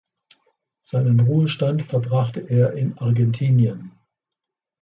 [0.81, 3.91] Seinen Ruhestand verbrachte er in Argentinien.